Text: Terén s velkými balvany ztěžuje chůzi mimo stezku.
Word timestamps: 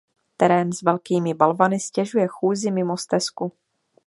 Terén 0.37 0.69
s 0.73 0.81
velkými 0.81 1.33
balvany 1.33 1.79
ztěžuje 1.79 2.27
chůzi 2.27 2.71
mimo 2.71 2.97
stezku. 2.97 3.51